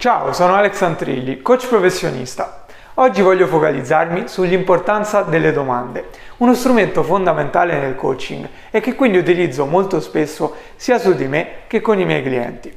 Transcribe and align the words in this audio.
Ciao, 0.00 0.32
sono 0.32 0.54
Alex 0.54 0.80
Antrilli, 0.80 1.42
coach 1.42 1.68
professionista. 1.68 2.64
Oggi 2.94 3.20
voglio 3.20 3.46
focalizzarmi 3.46 4.28
sull'importanza 4.28 5.20
delle 5.20 5.52
domande, 5.52 6.06
uno 6.38 6.54
strumento 6.54 7.02
fondamentale 7.02 7.78
nel 7.78 7.96
coaching 7.96 8.48
e 8.70 8.80
che 8.80 8.94
quindi 8.94 9.18
utilizzo 9.18 9.66
molto 9.66 10.00
spesso 10.00 10.56
sia 10.76 10.98
su 10.98 11.12
di 11.14 11.28
me 11.28 11.48
che 11.66 11.82
con 11.82 12.00
i 12.00 12.06
miei 12.06 12.22
clienti. 12.22 12.74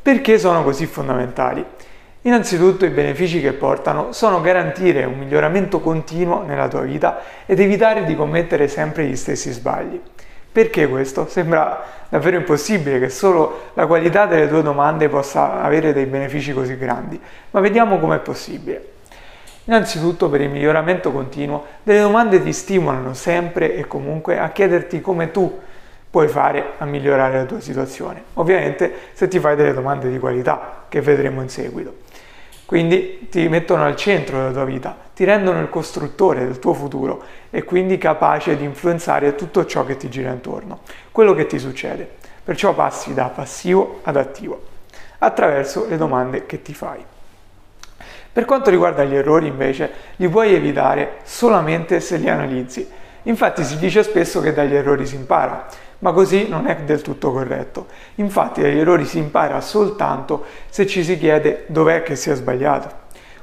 Perché 0.00 0.38
sono 0.38 0.62
così 0.62 0.86
fondamentali? 0.86 1.62
Innanzitutto 2.22 2.86
i 2.86 2.90
benefici 2.90 3.42
che 3.42 3.52
portano 3.52 4.12
sono 4.12 4.40
garantire 4.40 5.04
un 5.04 5.18
miglioramento 5.18 5.80
continuo 5.80 6.42
nella 6.42 6.68
tua 6.68 6.80
vita 6.80 7.20
ed 7.44 7.60
evitare 7.60 8.04
di 8.04 8.16
commettere 8.16 8.66
sempre 8.66 9.04
gli 9.04 9.16
stessi 9.16 9.50
sbagli. 9.50 10.00
Perché 10.56 10.88
questo? 10.88 11.28
Sembra 11.28 11.82
davvero 12.08 12.38
impossibile 12.38 12.98
che 12.98 13.10
solo 13.10 13.64
la 13.74 13.86
qualità 13.86 14.24
delle 14.24 14.48
tue 14.48 14.62
domande 14.62 15.06
possa 15.10 15.60
avere 15.60 15.92
dei 15.92 16.06
benefici 16.06 16.54
così 16.54 16.78
grandi, 16.78 17.20
ma 17.50 17.60
vediamo 17.60 17.98
com'è 17.98 18.20
possibile. 18.20 18.92
Innanzitutto 19.64 20.30
per 20.30 20.40
il 20.40 20.48
miglioramento 20.48 21.12
continuo, 21.12 21.62
delle 21.82 22.00
domande 22.00 22.42
ti 22.42 22.54
stimolano 22.54 23.12
sempre 23.12 23.74
e 23.74 23.86
comunque 23.86 24.38
a 24.38 24.48
chiederti 24.48 25.02
come 25.02 25.30
tu 25.30 25.60
puoi 26.08 26.26
fare 26.26 26.64
a 26.78 26.86
migliorare 26.86 27.36
la 27.36 27.44
tua 27.44 27.60
situazione. 27.60 28.22
Ovviamente 28.34 28.90
se 29.12 29.28
ti 29.28 29.38
fai 29.38 29.56
delle 29.56 29.74
domande 29.74 30.10
di 30.10 30.18
qualità, 30.18 30.84
che 30.88 31.02
vedremo 31.02 31.42
in 31.42 31.50
seguito. 31.50 31.96
Quindi 32.66 33.28
ti 33.30 33.48
mettono 33.48 33.84
al 33.84 33.94
centro 33.94 34.38
della 34.38 34.50
tua 34.50 34.64
vita, 34.64 34.96
ti 35.14 35.22
rendono 35.22 35.60
il 35.60 35.70
costruttore 35.70 36.44
del 36.44 36.58
tuo 36.58 36.74
futuro 36.74 37.22
e 37.48 37.62
quindi 37.62 37.96
capace 37.96 38.56
di 38.56 38.64
influenzare 38.64 39.36
tutto 39.36 39.64
ciò 39.66 39.84
che 39.84 39.96
ti 39.96 40.10
gira 40.10 40.32
intorno, 40.32 40.80
quello 41.12 41.32
che 41.32 41.46
ti 41.46 41.60
succede. 41.60 42.10
Perciò 42.42 42.74
passi 42.74 43.14
da 43.14 43.26
passivo 43.26 44.00
ad 44.02 44.16
attivo, 44.16 44.60
attraverso 45.18 45.86
le 45.88 45.96
domande 45.96 46.44
che 46.44 46.60
ti 46.60 46.74
fai. 46.74 47.04
Per 48.32 48.44
quanto 48.44 48.68
riguarda 48.68 49.04
gli 49.04 49.14
errori 49.14 49.46
invece, 49.46 49.90
li 50.16 50.28
puoi 50.28 50.52
evitare 50.52 51.20
solamente 51.22 52.00
se 52.00 52.16
li 52.16 52.28
analizzi. 52.28 52.86
Infatti 53.22 53.64
si 53.64 53.78
dice 53.78 54.02
spesso 54.02 54.40
che 54.40 54.52
dagli 54.52 54.74
errori 54.74 55.06
si 55.06 55.14
impara, 55.14 55.66
ma 56.00 56.12
così 56.12 56.48
non 56.48 56.66
è 56.66 56.76
del 56.76 57.02
tutto 57.02 57.32
corretto. 57.32 57.86
Infatti 58.16 58.60
dagli 58.60 58.78
errori 58.78 59.04
si 59.04 59.18
impara 59.18 59.60
soltanto 59.60 60.44
se 60.68 60.86
ci 60.86 61.02
si 61.02 61.18
chiede 61.18 61.64
dov'è 61.68 62.02
che 62.02 62.16
si 62.16 62.30
è 62.30 62.34
sbagliato, 62.34 62.90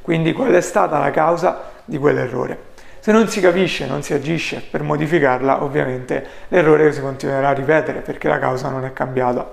quindi 0.01 0.33
qual 0.33 0.51
è 0.51 0.61
stata 0.61 0.99
la 0.99 1.11
causa 1.11 1.71
di 1.85 1.97
quell'errore. 1.97 2.71
Se 2.99 3.11
non 3.11 3.27
si 3.27 3.41
capisce, 3.41 3.85
non 3.85 4.01
si 4.01 4.13
agisce 4.13 4.63
per 4.71 4.81
modificarla, 4.81 5.63
ovviamente 5.63 6.25
l'errore 6.47 6.93
si 6.93 7.01
continuerà 7.01 7.49
a 7.49 7.53
ripetere 7.53 7.99
perché 7.99 8.29
la 8.29 8.39
causa 8.39 8.69
non 8.69 8.85
è 8.85 8.93
cambiata. 8.93 9.45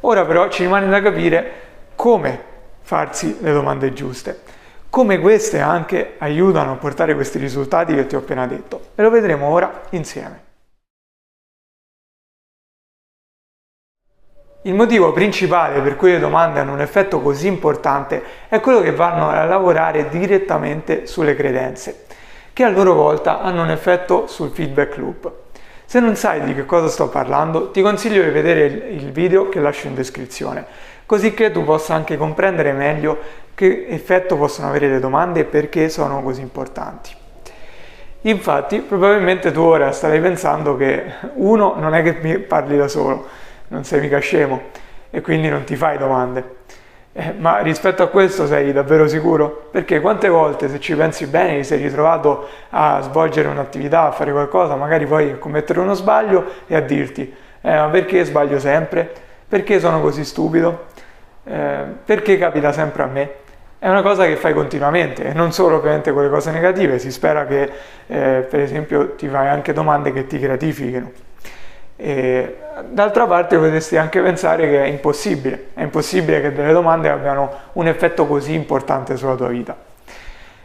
Ora 0.00 0.24
però 0.24 0.48
ci 0.48 0.62
rimane 0.62 0.88
da 0.88 1.02
capire 1.02 1.52
come 1.96 2.38
farsi 2.82 3.38
le 3.40 3.52
domande 3.52 3.92
giuste, 3.92 4.40
come 4.88 5.18
queste 5.18 5.58
anche 5.58 6.14
aiutano 6.18 6.72
a 6.72 6.76
portare 6.76 7.14
questi 7.16 7.38
risultati 7.38 7.92
che 7.94 8.06
ti 8.06 8.14
ho 8.14 8.20
appena 8.20 8.46
detto 8.46 8.90
e 8.94 9.02
lo 9.02 9.10
vedremo 9.10 9.48
ora 9.48 9.80
insieme. 9.90 10.43
Il 14.66 14.72
motivo 14.72 15.12
principale 15.12 15.82
per 15.82 15.94
cui 15.94 16.12
le 16.12 16.18
domande 16.18 16.58
hanno 16.58 16.72
un 16.72 16.80
effetto 16.80 17.20
così 17.20 17.48
importante 17.48 18.22
è 18.48 18.60
quello 18.60 18.80
che 18.80 18.92
vanno 18.92 19.28
a 19.28 19.44
lavorare 19.44 20.08
direttamente 20.08 21.06
sulle 21.06 21.36
credenze, 21.36 22.06
che 22.54 22.64
a 22.64 22.70
loro 22.70 22.94
volta 22.94 23.42
hanno 23.42 23.62
un 23.62 23.68
effetto 23.68 24.26
sul 24.26 24.52
feedback 24.52 24.96
loop. 24.96 25.30
Se 25.84 26.00
non 26.00 26.16
sai 26.16 26.40
di 26.44 26.54
che 26.54 26.64
cosa 26.64 26.88
sto 26.88 27.10
parlando, 27.10 27.72
ti 27.72 27.82
consiglio 27.82 28.22
di 28.22 28.30
vedere 28.30 28.64
il 28.64 29.12
video 29.12 29.50
che 29.50 29.60
lascio 29.60 29.86
in 29.86 29.94
descrizione, 29.94 30.64
così 31.04 31.34
che 31.34 31.50
tu 31.50 31.62
possa 31.62 31.92
anche 31.92 32.16
comprendere 32.16 32.72
meglio 32.72 33.18
che 33.54 33.84
effetto 33.90 34.38
possono 34.38 34.68
avere 34.68 34.88
le 34.88 34.98
domande 34.98 35.40
e 35.40 35.44
perché 35.44 35.90
sono 35.90 36.22
così 36.22 36.40
importanti. 36.40 37.10
Infatti, 38.22 38.78
probabilmente 38.78 39.52
tu 39.52 39.60
ora 39.60 39.92
stai 39.92 40.18
pensando 40.22 40.74
che 40.74 41.04
uno 41.34 41.74
non 41.76 41.94
è 41.94 42.02
che 42.02 42.16
mi 42.22 42.38
parli 42.38 42.78
da 42.78 42.88
solo, 42.88 43.42
non 43.74 43.84
sei 43.84 44.00
mica 44.00 44.20
scemo 44.20 44.62
e 45.10 45.20
quindi 45.20 45.48
non 45.48 45.64
ti 45.64 45.74
fai 45.74 45.98
domande. 45.98 46.62
Eh, 47.12 47.32
ma 47.36 47.58
rispetto 47.58 48.02
a 48.02 48.08
questo 48.08 48.46
sei 48.46 48.72
davvero 48.72 49.06
sicuro? 49.06 49.68
Perché 49.70 50.00
quante 50.00 50.28
volte, 50.28 50.68
se 50.68 50.80
ci 50.80 50.94
pensi 50.94 51.26
bene, 51.26 51.58
ti 51.58 51.64
sei 51.64 51.82
ritrovato 51.82 52.48
a 52.70 53.00
svolgere 53.02 53.48
un'attività, 53.48 54.06
a 54.06 54.12
fare 54.12 54.32
qualcosa, 54.32 54.74
magari 54.76 55.06
poi 55.06 55.30
a 55.30 55.36
commettere 55.36 55.80
uno 55.80 55.94
sbaglio 55.94 56.44
e 56.66 56.74
a 56.74 56.80
dirti, 56.80 57.34
eh, 57.60 57.76
ma 57.76 57.88
perché 57.88 58.24
sbaglio 58.24 58.58
sempre? 58.58 59.12
Perché 59.46 59.78
sono 59.78 60.00
così 60.00 60.24
stupido? 60.24 60.86
Eh, 61.44 61.84
perché 62.04 62.38
capita 62.38 62.72
sempre 62.72 63.02
a 63.02 63.06
me? 63.06 63.30
È 63.78 63.88
una 63.88 64.02
cosa 64.02 64.24
che 64.24 64.36
fai 64.36 64.54
continuamente 64.54 65.24
e 65.24 65.32
non 65.34 65.52
solo 65.52 65.76
ovviamente 65.76 66.10
con 66.12 66.22
le 66.22 66.30
cose 66.30 66.50
negative, 66.50 66.98
si 66.98 67.12
spera 67.12 67.44
che 67.46 67.70
eh, 68.06 68.46
per 68.48 68.60
esempio 68.60 69.14
ti 69.14 69.28
fai 69.28 69.48
anche 69.48 69.72
domande 69.72 70.12
che 70.12 70.26
ti 70.26 70.38
gratifichino. 70.38 71.23
E, 72.04 72.56
d'altra 72.90 73.26
parte 73.26 73.56
potresti 73.56 73.96
anche 73.96 74.20
pensare 74.20 74.68
che 74.68 74.84
è 74.84 74.86
impossibile, 74.86 75.68
è 75.72 75.80
impossibile 75.80 76.42
che 76.42 76.52
delle 76.52 76.74
domande 76.74 77.08
abbiano 77.08 77.50
un 77.72 77.86
effetto 77.88 78.26
così 78.26 78.52
importante 78.52 79.16
sulla 79.16 79.36
tua 79.36 79.48
vita. 79.48 79.74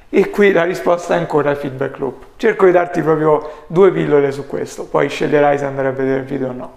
E 0.09 0.29
qui 0.31 0.51
la 0.51 0.65
risposta 0.65 1.15
è 1.15 1.17
ancora 1.17 1.51
il 1.51 1.55
feedback 1.55 1.97
loop. 1.97 2.23
Cerco 2.35 2.65
di 2.65 2.73
darti 2.73 3.01
proprio 3.01 3.63
due 3.67 3.89
pillole 3.93 4.33
su 4.33 4.47
questo, 4.47 4.83
poi 4.83 5.07
sceglierai 5.07 5.57
se 5.57 5.63
andare 5.63 5.87
a 5.87 5.91
vedere 5.91 6.19
il 6.19 6.25
video 6.25 6.49
o 6.49 6.51
no. 6.51 6.73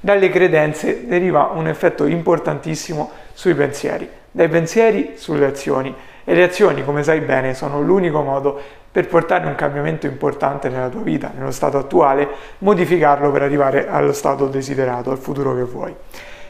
Dalle 0.00 0.28
credenze 0.28 1.06
deriva 1.06 1.52
un 1.54 1.68
effetto 1.68 2.04
importantissimo 2.04 3.12
sui 3.32 3.54
pensieri, 3.54 4.10
dai 4.28 4.48
pensieri 4.48 5.12
sulle 5.14 5.46
azioni 5.46 5.94
e 6.30 6.34
le 6.34 6.44
azioni, 6.44 6.84
come 6.84 7.02
sai 7.02 7.18
bene, 7.18 7.54
sono 7.54 7.80
l'unico 7.80 8.22
modo 8.22 8.56
per 8.92 9.08
portare 9.08 9.48
un 9.48 9.56
cambiamento 9.56 10.06
importante 10.06 10.68
nella 10.68 10.88
tua 10.88 11.00
vita, 11.00 11.32
nello 11.36 11.50
stato 11.50 11.76
attuale, 11.76 12.28
modificarlo 12.58 13.32
per 13.32 13.42
arrivare 13.42 13.88
allo 13.88 14.12
stato 14.12 14.46
desiderato, 14.46 15.10
al 15.10 15.18
futuro 15.18 15.56
che 15.56 15.64
vuoi. 15.64 15.92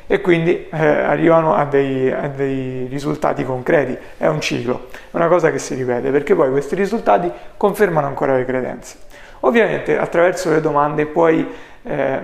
E 0.07 0.21
quindi 0.21 0.69
eh, 0.71 0.87
arrivano 0.87 1.55
a 1.55 1.65
dei, 1.65 2.13
a 2.13 2.29
dei 2.29 2.89
risultati 2.91 3.43
concreti, 3.43 3.97
è 4.19 4.27
un 4.27 4.43
ciclo, 4.43 4.89
è 4.91 5.17
una 5.17 5.29
cosa 5.29 5.51
che 5.51 5.57
si 5.57 5.75
ripete, 5.75 6.11
perché 6.11 6.35
poi 6.35 6.51
questi 6.51 6.75
risultati 6.75 7.33
confermano 7.57 8.07
ancora 8.07 8.37
le 8.37 8.45
credenze. 8.45 8.99
Ovviamente 9.41 9.97
attraverso 9.97 10.51
le 10.51 10.61
domande 10.61 11.07
puoi 11.07 11.49
eh, 11.85 12.19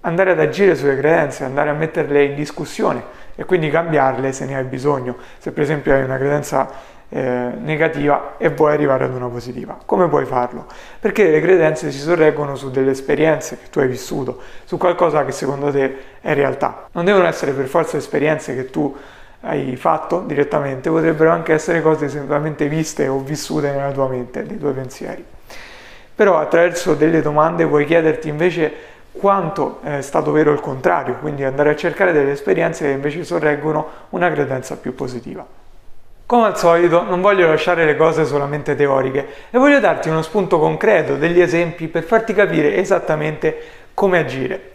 andare 0.00 0.30
ad 0.32 0.40
agire 0.40 0.74
sulle 0.74 0.96
credenze, 0.96 1.44
andare 1.44 1.70
a 1.70 1.74
metterle 1.74 2.24
in 2.24 2.34
discussione 2.34 3.24
e 3.36 3.44
quindi 3.44 3.70
cambiarle 3.70 4.32
se 4.32 4.44
ne 4.46 4.56
hai 4.56 4.64
bisogno. 4.64 5.16
Se 5.38 5.52
per 5.52 5.62
esempio 5.62 5.94
hai 5.94 6.02
una 6.02 6.16
credenza 6.16 6.94
eh, 7.08 7.52
negativa 7.60 8.34
e 8.36 8.48
vuoi 8.48 8.72
arrivare 8.72 9.04
ad 9.04 9.14
una 9.14 9.28
positiva. 9.28 9.78
Come 9.86 10.08
puoi 10.08 10.24
farlo? 10.24 10.66
Perché 10.98 11.30
le 11.30 11.40
credenze 11.40 11.92
si 11.92 12.00
sorreggono 12.00 12.56
su 12.56 12.70
delle 12.70 12.90
esperienze 12.90 13.58
che 13.62 13.70
tu 13.70 13.78
hai 13.78 13.86
vissuto, 13.86 14.40
su 14.64 14.76
qualcosa 14.76 15.24
che 15.24 15.32
secondo 15.32 15.70
te 15.70 15.96
è 16.20 16.34
realtà. 16.34 16.88
Non 16.92 17.04
devono 17.04 17.26
essere 17.26 17.52
per 17.52 17.66
forza 17.66 17.96
esperienze 17.96 18.56
che 18.56 18.70
tu 18.70 18.94
hai 19.42 19.76
fatto 19.76 20.24
direttamente, 20.26 20.90
potrebbero 20.90 21.30
anche 21.30 21.52
essere 21.52 21.80
cose 21.80 22.08
semplicemente 22.08 22.66
viste 22.66 23.06
o 23.06 23.20
vissute 23.20 23.70
nella 23.70 23.92
tua 23.92 24.08
mente, 24.08 24.42
nei 24.42 24.58
tuoi 24.58 24.72
pensieri. 24.72 25.24
Però 26.14 26.38
attraverso 26.38 26.94
delle 26.94 27.20
domande 27.20 27.66
puoi 27.66 27.84
chiederti 27.84 28.28
invece 28.28 28.72
quanto 29.18 29.80
è 29.82 30.00
stato 30.02 30.30
vero 30.30 30.52
il 30.52 30.60
contrario, 30.60 31.16
quindi 31.20 31.44
andare 31.44 31.70
a 31.70 31.76
cercare 31.76 32.12
delle 32.12 32.32
esperienze 32.32 32.84
che 32.84 32.90
invece 32.92 33.24
sorreggono 33.24 33.88
una 34.10 34.30
credenza 34.30 34.76
più 34.76 34.94
positiva. 34.94 35.44
Come 36.26 36.46
al 36.46 36.58
solito 36.58 37.02
non 37.02 37.20
voglio 37.20 37.46
lasciare 37.46 37.84
le 37.84 37.96
cose 37.96 38.24
solamente 38.24 38.74
teoriche 38.74 39.26
e 39.50 39.58
voglio 39.58 39.78
darti 39.78 40.08
uno 40.08 40.22
spunto 40.22 40.58
concreto, 40.58 41.16
degli 41.16 41.40
esempi 41.40 41.88
per 41.88 42.02
farti 42.02 42.34
capire 42.34 42.76
esattamente 42.76 43.56
come 43.94 44.18
agire. 44.18 44.72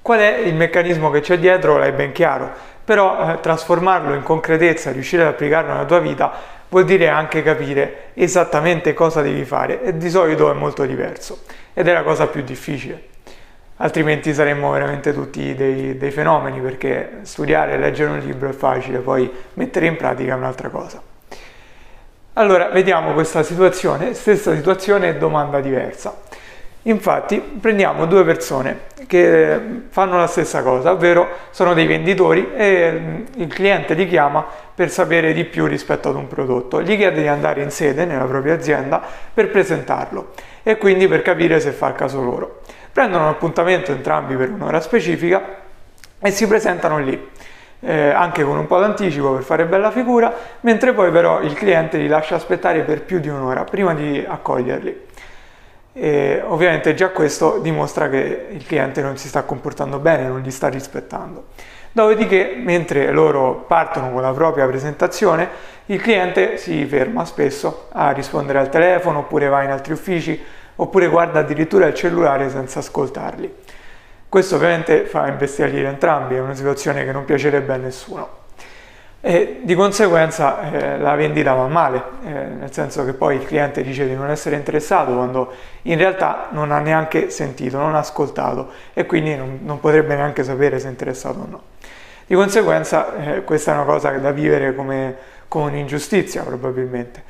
Qual 0.00 0.18
è 0.18 0.38
il 0.38 0.54
meccanismo 0.54 1.10
che 1.10 1.20
c'è 1.20 1.38
dietro 1.38 1.76
l'hai 1.76 1.92
ben 1.92 2.12
chiaro, 2.12 2.50
però 2.84 3.32
eh, 3.32 3.40
trasformarlo 3.40 4.14
in 4.14 4.22
concretezza, 4.22 4.92
riuscire 4.92 5.22
ad 5.22 5.28
applicarlo 5.28 5.72
nella 5.72 5.84
tua 5.84 6.00
vita 6.00 6.32
vuol 6.68 6.84
dire 6.84 7.08
anche 7.08 7.42
capire 7.42 8.10
esattamente 8.14 8.94
cosa 8.94 9.20
devi 9.20 9.44
fare 9.44 9.82
e 9.82 9.96
di 9.96 10.08
solito 10.08 10.50
è 10.50 10.54
molto 10.54 10.84
diverso 10.84 11.40
ed 11.74 11.86
è 11.86 11.92
la 11.92 12.02
cosa 12.02 12.26
più 12.28 12.42
difficile 12.42 13.10
altrimenti 13.82 14.32
saremmo 14.32 14.70
veramente 14.70 15.12
tutti 15.12 15.54
dei, 15.54 15.96
dei, 15.98 16.10
fenomeni 16.12 16.60
perché 16.60 17.18
studiare 17.22 17.72
e 17.72 17.78
leggere 17.78 18.10
un 18.10 18.18
libro 18.18 18.48
è 18.48 18.52
facile, 18.52 18.98
poi 18.98 19.30
mettere 19.54 19.86
in 19.86 19.96
pratica 19.96 20.34
è 20.34 20.36
un'altra 20.36 20.68
cosa. 20.68 21.02
Allora, 22.34 22.68
vediamo 22.70 23.12
questa 23.12 23.42
situazione, 23.42 24.14
stessa 24.14 24.54
situazione 24.54 25.18
domanda 25.18 25.60
diversa. 25.60 26.16
Infatti, 26.84 27.38
prendiamo 27.38 28.06
due 28.06 28.24
persone 28.24 28.90
che 29.06 29.60
fanno 29.88 30.18
la 30.18 30.26
stessa 30.26 30.62
cosa, 30.62 30.90
ovvero 30.90 31.28
sono 31.50 31.74
dei 31.74 31.86
venditori 31.86 32.52
e 32.56 32.90
mm, 32.92 33.22
il 33.36 33.46
cliente 33.46 33.94
li 33.94 34.08
chiama 34.08 34.44
per 34.74 34.90
sapere 34.90 35.32
di 35.32 35.44
più 35.44 35.66
rispetto 35.66 36.08
ad 36.08 36.16
un 36.16 36.26
prodotto. 36.26 36.82
Gli 36.82 36.96
chiede 36.96 37.20
di 37.20 37.28
andare 37.28 37.62
in 37.62 37.70
sede 37.70 38.04
nella 38.04 38.24
propria 38.24 38.54
azienda 38.54 39.00
per 39.32 39.48
presentarlo 39.50 40.32
e 40.64 40.76
quindi 40.76 41.06
per 41.06 41.22
capire 41.22 41.60
se 41.60 41.70
fa 41.70 41.88
il 41.88 41.94
caso 41.94 42.20
loro. 42.20 42.62
Prendono 42.90 43.24
un 43.24 43.30
appuntamento 43.30 43.92
entrambi 43.92 44.34
per 44.34 44.50
un'ora 44.50 44.80
specifica 44.80 45.40
e 46.20 46.30
si 46.30 46.46
presentano 46.48 46.98
lì. 46.98 47.30
eh, 47.84 48.10
anche 48.10 48.44
con 48.44 48.56
un 48.56 48.66
po' 48.66 48.78
d'anticipo 48.78 49.32
per 49.32 49.42
fare 49.42 49.66
bella 49.66 49.90
figura, 49.90 50.32
mentre 50.60 50.92
poi 50.92 51.10
però 51.10 51.40
il 51.40 51.52
cliente 51.54 51.98
li 51.98 52.06
lascia 52.06 52.36
aspettare 52.36 52.82
per 52.82 53.02
più 53.02 53.18
di 53.18 53.28
un'ora 53.28 53.64
prima 53.64 53.92
di 53.94 54.24
accoglierli. 54.26 55.10
E 55.92 56.42
ovviamente 56.44 56.94
già 56.94 57.10
questo 57.10 57.58
dimostra 57.58 58.08
che 58.08 58.46
il 58.50 58.64
cliente 58.64 59.02
non 59.02 59.16
si 59.16 59.28
sta 59.28 59.42
comportando 59.42 59.98
bene, 59.98 60.26
non 60.26 60.40
li 60.40 60.50
sta 60.50 60.68
rispettando. 60.68 61.48
Dopodiché, 61.92 62.54
mentre 62.56 63.10
loro 63.10 63.64
partono 63.66 64.10
con 64.10 64.22
la 64.22 64.32
propria 64.32 64.66
presentazione, 64.66 65.48
il 65.86 66.00
cliente 66.00 66.56
si 66.56 66.86
ferma 66.86 67.26
spesso 67.26 67.88
a 67.92 68.12
rispondere 68.12 68.58
al 68.58 68.70
telefono 68.70 69.18
oppure 69.18 69.48
va 69.48 69.62
in 69.62 69.70
altri 69.70 69.92
uffici 69.92 70.42
oppure 70.76 71.08
guarda 71.08 71.40
addirittura 71.40 71.86
il 71.86 71.94
cellulare 71.94 72.48
senza 72.48 72.78
ascoltarli. 72.78 73.54
Questo 74.26 74.54
ovviamente 74.54 75.04
fa 75.04 75.26
imbestialire 75.26 75.88
entrambi, 75.88 76.36
è 76.36 76.40
una 76.40 76.54
situazione 76.54 77.04
che 77.04 77.12
non 77.12 77.26
piacerebbe 77.26 77.74
a 77.74 77.76
nessuno. 77.76 78.41
E 79.24 79.60
di 79.62 79.76
conseguenza 79.76 80.68
eh, 80.72 80.98
la 80.98 81.14
vendita 81.14 81.54
va 81.54 81.68
male, 81.68 82.02
eh, 82.24 82.30
nel 82.32 82.72
senso 82.72 83.04
che 83.04 83.12
poi 83.12 83.36
il 83.36 83.44
cliente 83.44 83.80
dice 83.84 84.08
di 84.08 84.16
non 84.16 84.28
essere 84.30 84.56
interessato 84.56 85.12
quando 85.14 85.52
in 85.82 85.96
realtà 85.96 86.48
non 86.50 86.72
ha 86.72 86.80
neanche 86.80 87.30
sentito, 87.30 87.78
non 87.78 87.94
ha 87.94 87.98
ascoltato 87.98 88.70
e 88.92 89.06
quindi 89.06 89.36
non, 89.36 89.60
non 89.62 89.78
potrebbe 89.78 90.16
neanche 90.16 90.42
sapere 90.42 90.80
se 90.80 90.88
è 90.88 90.90
interessato 90.90 91.38
o 91.38 91.46
no. 91.48 91.62
Di 92.26 92.34
conseguenza 92.34 93.36
eh, 93.36 93.44
questa 93.44 93.70
è 93.70 93.74
una 93.74 93.84
cosa 93.84 94.10
da 94.10 94.32
vivere 94.32 94.74
come, 94.74 95.14
come 95.46 95.70
un'ingiustizia 95.70 96.42
probabilmente. 96.42 97.22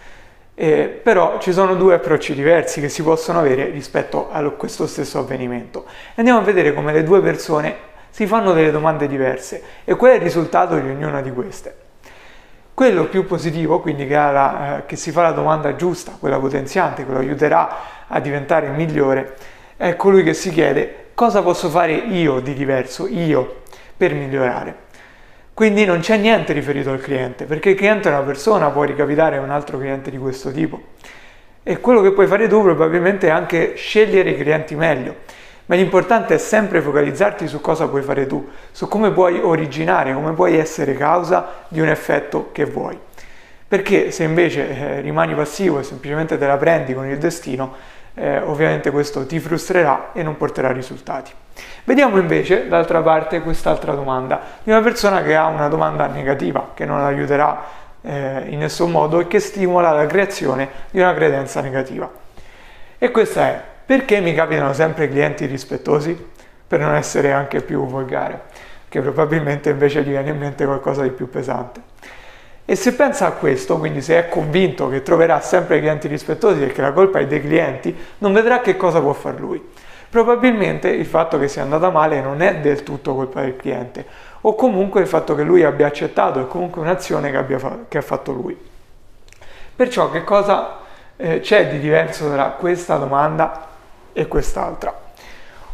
Eh, 0.55 1.01
però 1.03 1.39
ci 1.41 1.53
sono 1.53 1.75
due 1.75 1.93
approcci 1.93 2.35
diversi 2.35 2.81
che 2.81 2.89
si 2.89 3.03
possono 3.03 3.39
avere 3.39 3.67
rispetto 3.67 4.31
a 4.33 4.41
questo 4.53 4.87
stesso 4.87 5.19
avvenimento. 5.19 5.85
Andiamo 6.15 6.39
a 6.39 6.43
vedere 6.43 6.73
come 6.73 6.95
le 6.95 7.03
due 7.03 7.21
persone 7.21 7.91
si 8.13 8.27
fanno 8.27 8.53
delle 8.53 8.71
domande 8.71 9.09
diverse 9.09 9.63
e 9.85 9.97
qual 9.97 10.13
è 10.13 10.15
il 10.17 10.21
risultato 10.21 10.79
di 10.79 10.87
ognuna 10.87 11.23
di 11.23 11.33
queste. 11.33 11.75
Quello 12.75 13.07
più 13.07 13.25
positivo, 13.27 13.81
quindi 13.81 14.07
che, 14.07 14.15
la, 14.15 14.79
eh, 14.79 14.87
che 14.87 14.97
si 14.97 15.11
fa 15.13 15.23
la 15.23 15.33
domanda 15.33 15.75
giusta, 15.77 16.17
quella 16.21 16.39
potenziante, 16.39 17.07
che 17.07 17.11
lo 17.11 17.19
aiuterà 17.19 17.77
a 18.07 18.21
diventare 18.21 18.69
migliore, 18.69 19.35
è 19.79 19.97
colui 19.97 20.23
che 20.23 20.35
si 20.35 20.51
chiede 20.51 21.07
cosa 21.15 21.43
posso 21.43 21.71
fare 21.71 21.93
io 21.95 22.41
di 22.41 22.53
diverso, 22.53 23.07
io, 23.07 23.63
per 23.97 24.13
migliorare. 24.13 24.75
Quindi 25.55 25.87
non 25.87 26.01
c'è 26.01 26.19
niente 26.19 26.53
riferito 26.53 26.91
al 26.91 27.01
cliente, 27.01 27.47
perché 27.47 27.71
il 27.71 27.77
cliente 27.77 28.11
è 28.11 28.13
una 28.13 28.25
persona, 28.25 28.69
può 28.69 28.83
ricapitare 28.85 29.39
un 29.39 29.51
altro 29.51 29.79
cliente 29.79 30.11
di 30.11 30.19
questo 30.19 30.53
tipo. 30.53 30.81
E 31.63 31.81
quello 31.81 32.03
che 32.03 32.13
puoi 32.13 32.27
fare 32.27 32.47
tu 32.47 32.61
probabilmente 32.63 33.29
è 33.29 33.31
anche 33.31 33.75
scegliere 33.75 34.31
i 34.31 34.37
clienti 34.37 34.75
meglio. 34.75 35.17
Ma 35.67 35.77
l'importante 35.77 36.35
è 36.35 36.39
sempre 36.39 36.81
focalizzarti 36.81 37.47
su 37.47 37.61
cosa 37.61 37.87
puoi 37.89 38.03
fare 38.03 38.27
tu, 38.27 38.49
su 38.71 38.89
come 38.89 39.11
puoi 39.11 39.39
originare, 39.39 40.13
come 40.13 40.33
puoi 40.33 40.57
essere 40.57 40.95
causa 40.95 41.65
di 41.69 41.81
un 41.81 41.89
effetto 41.89 42.51
che 42.53 42.65
vuoi. 42.65 42.99
Perché 43.69 44.11
se 44.11 44.25
invece 44.25 44.69
eh, 44.69 45.01
rimani 45.01 45.35
passivo 45.35 45.79
e 45.79 45.83
semplicemente 45.83 46.37
te 46.37 46.47
la 46.47 46.57
prendi 46.57 46.93
con 46.95 47.07
il 47.07 47.19
destino, 47.19 47.75
eh, 48.15 48.39
ovviamente 48.39 48.91
questo 48.91 49.25
ti 49.27 49.39
frustrerà 49.39 50.11
e 50.13 50.23
non 50.23 50.37
porterà 50.37 50.71
risultati. 50.73 51.33
Vediamo 51.85 52.19
invece 52.19 52.69
d'altra 52.69 53.01
parte 53.01 53.41
quest'altra 53.41 53.95
domanda 53.95 54.41
di 54.63 54.71
una 54.71 54.81
persona 54.81 55.23
che 55.23 55.35
ha 55.35 55.47
una 55.47 55.69
domanda 55.69 56.07
negativa, 56.07 56.71
che 56.75 56.85
non 56.85 57.01
aiuterà 57.01 57.63
eh, 58.03 58.45
in 58.49 58.59
nessun 58.59 58.91
modo 58.91 59.21
e 59.21 59.27
che 59.27 59.41
stimola 59.41 59.93
la 59.93 60.07
creazione 60.07 60.69
di 60.91 61.01
una 61.01 61.15
credenza 61.15 61.61
negativa. 61.61 62.11
E 62.99 63.11
questa 63.11 63.47
è, 63.47 63.63
perché 63.85 64.21
mi 64.21 64.35
capitano 64.35 64.73
sempre 64.73 65.09
clienti 65.09 65.47
rispettosi? 65.47 66.31
Per 66.67 66.81
non 66.81 66.95
essere 66.95 67.33
anche 67.33 67.61
più 67.61 67.87
volgare, 67.87 68.43
che 68.89 69.01
probabilmente 69.01 69.71
invece 69.71 70.03
gli 70.03 70.09
viene 70.09 70.31
in 70.31 70.39
mente 70.39 70.65
qualcosa 70.65 71.03
di 71.03 71.11
più 71.11 71.29
pesante. 71.29 71.91
E 72.65 72.77
se 72.77 72.95
pensa 72.95 73.27
a 73.27 73.33
questo, 73.33 73.77
quindi 73.79 74.01
se 74.01 74.17
è 74.19 74.29
convinto 74.29 74.89
che 74.89 75.03
troverà 75.03 75.41
sempre 75.41 75.81
clienti 75.81 76.07
rispettosi 76.07 76.63
e 76.63 76.69
che 76.69 76.81
la 76.81 76.93
colpa 76.93 77.19
è 77.19 77.27
dei 77.27 77.41
clienti, 77.41 77.95
non 78.19 78.33
vedrà 78.33 78.61
che 78.61 78.77
cosa 78.77 79.01
può 79.01 79.13
fare 79.13 79.39
lui. 79.39 79.63
Probabilmente 80.09 80.89
il 80.89 81.07
fatto 81.07 81.39
che 81.39 81.49
sia 81.49 81.63
andata 81.63 81.91
male 81.91 82.21
non 82.21 82.41
è 82.41 82.59
del 82.59 82.83
tutto 82.83 83.15
colpa 83.15 83.41
del 83.41 83.57
cliente, 83.57 84.07
o 84.43 84.55
comunque 84.55 85.01
il 85.01 85.07
fatto 85.07 85.35
che 85.35 85.43
lui 85.43 85.65
abbia 85.65 85.87
accettato 85.87 86.41
è 86.41 86.47
comunque 86.47 86.81
un'azione 86.81 87.31
che, 87.31 87.37
abbia 87.37 87.59
fa- 87.59 87.79
che 87.89 87.99
ha 87.99 88.03
fatto 88.03 88.33
lui. 88.33 88.57
Perciò 89.75 90.11
che 90.11 90.23
cosa 90.23 90.79
eh, 91.17 91.41
c'è 91.41 91.69
di 91.69 91.79
diverso 91.79 92.31
tra 92.31 92.51
questa 92.51 92.97
domanda 92.97 93.69
e 94.13 94.27
quest'altra? 94.29 94.95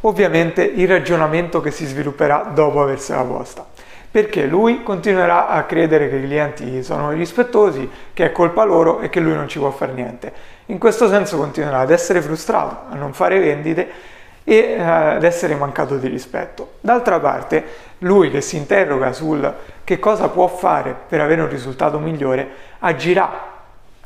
Ovviamente 0.03 0.63
il 0.63 0.87
ragionamento 0.87 1.61
che 1.61 1.71
si 1.71 1.85
svilupperà 1.85 2.51
dopo 2.55 2.81
aversela 2.81 3.23
posta 3.23 3.67
perché 4.11 4.47
lui 4.47 4.83
continuerà 4.83 5.49
a 5.49 5.65
credere 5.65 6.09
che 6.09 6.17
i 6.17 6.23
clienti 6.23 6.83
sono 6.83 7.11
rispettosi, 7.11 7.89
che 8.15 8.25
è 8.25 8.33
colpa 8.33 8.65
loro 8.65 9.01
e 9.01 9.11
che 9.11 9.21
lui 9.21 9.35
non 9.35 9.49
ci 9.49 9.59
può 9.59 9.71
fare 9.71 9.93
niente. 9.93 10.33
In 10.67 10.79
questo 10.79 11.09
senso 11.09 11.37
continuerà 11.37 11.81
ad 11.81 11.91
essere 11.91 12.23
frustrato, 12.23 12.91
a 12.91 12.95
non 12.95 13.13
fare 13.13 13.39
vendite 13.39 14.17
e 14.45 14.55
eh, 14.57 14.81
ad 14.81 15.25
essere 15.25 15.55
mancato 15.57 15.99
di 15.99 16.09
rispetto. 16.09 16.73
D'altra 16.81 17.21
parte, 17.21 17.65
lui 17.99 18.31
che 18.31 18.41
si 18.41 18.57
interroga 18.57 19.13
sul 19.13 19.55
che 19.85 19.99
cosa 19.99 20.29
può 20.29 20.47
fare 20.47 20.97
per 21.07 21.21
avere 21.21 21.43
un 21.43 21.49
risultato 21.49 21.99
migliore, 21.99 22.49
agirà 22.79 23.57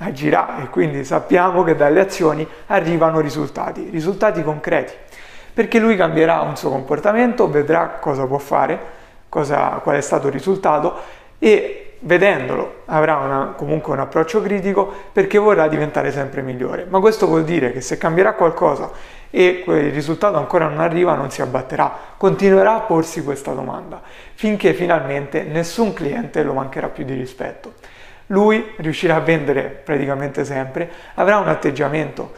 agirà 0.02 0.62
e 0.62 0.68
quindi 0.68 1.04
sappiamo 1.04 1.62
che 1.62 1.76
dalle 1.76 2.00
azioni 2.00 2.46
arrivano 2.66 3.20
risultati, 3.20 3.88
risultati 3.90 4.42
concreti, 4.42 4.92
perché 5.54 5.78
lui 5.78 5.96
cambierà 5.96 6.40
un 6.40 6.56
suo 6.56 6.70
comportamento, 6.70 7.48
vedrà 7.48 7.98
cosa 8.00 8.26
può 8.26 8.38
fare 8.38 9.00
cosa, 9.28 9.80
qual 9.82 9.96
è 9.96 10.00
stato 10.02 10.26
il 10.26 10.32
risultato 10.34 10.94
e 11.38 11.94
vedendolo 12.00 12.82
avrà 12.86 13.16
una, 13.16 13.54
comunque 13.56 13.92
un 13.92 14.00
approccio 14.00 14.42
critico 14.42 14.92
perché 15.12 15.38
vorrà 15.38 15.68
diventare 15.68 16.12
sempre 16.12 16.42
migliore. 16.42 16.86
Ma 16.88 17.00
questo 17.00 17.26
vuol 17.26 17.44
dire 17.44 17.72
che 17.72 17.80
se 17.80 17.96
cambierà 17.96 18.34
qualcosa 18.34 18.90
e 19.30 19.62
quel 19.64 19.90
risultato 19.90 20.36
ancora 20.36 20.68
non 20.68 20.80
arriva 20.80 21.14
non 21.14 21.30
si 21.30 21.40
abbatterà, 21.40 21.90
continuerà 22.18 22.74
a 22.74 22.80
porsi 22.80 23.24
questa 23.24 23.52
domanda 23.52 24.02
finché 24.34 24.74
finalmente 24.74 25.44
nessun 25.44 25.94
cliente 25.94 26.42
lo 26.42 26.52
mancherà 26.52 26.88
più 26.88 27.04
di 27.04 27.14
rispetto. 27.14 27.74
Lui 28.32 28.74
riuscirà 28.76 29.16
a 29.16 29.20
vendere 29.20 29.62
praticamente 29.62 30.44
sempre, 30.44 30.90
avrà 31.14 31.38
un 31.38 31.48
atteggiamento 31.48 32.32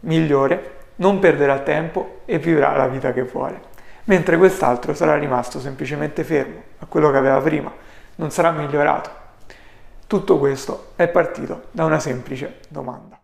migliore, 0.00 0.78
non 0.96 1.18
perderà 1.18 1.58
tempo 1.58 2.22
e 2.24 2.38
vivrà 2.38 2.76
la 2.76 2.88
vita 2.88 3.12
che 3.12 3.22
vuole 3.22 3.68
mentre 4.10 4.36
quest'altro 4.36 4.92
sarà 4.92 5.16
rimasto 5.16 5.60
semplicemente 5.60 6.24
fermo 6.24 6.62
a 6.78 6.86
quello 6.86 7.12
che 7.12 7.16
aveva 7.16 7.40
prima, 7.40 7.72
non 8.16 8.32
sarà 8.32 8.50
migliorato. 8.50 9.10
Tutto 10.06 10.38
questo 10.38 10.92
è 10.96 11.06
partito 11.06 11.66
da 11.70 11.84
una 11.84 12.00
semplice 12.00 12.58
domanda. 12.68 13.19